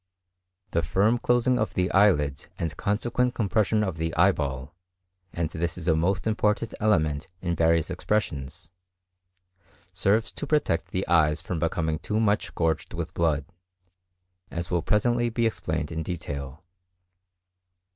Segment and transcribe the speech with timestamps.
[0.71, 0.81] Plate I.
[0.81, 5.95] The firm closing of the eyelids and consequent compression of the eyeball,—and this is a
[5.95, 12.95] most important element in various expressions,—serves to protect the eyes from becoming too much gorged
[12.95, 13.45] with blood,
[14.49, 16.63] as will presently be explained in detail.